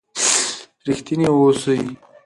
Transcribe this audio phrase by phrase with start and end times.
[0.87, 1.79] رښتیني اوسئ.